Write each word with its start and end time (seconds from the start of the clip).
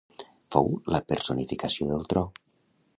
Fou 0.55 0.71
la 0.95 1.03
personificació 1.13 1.93
del 1.95 2.13
tro. 2.15 2.29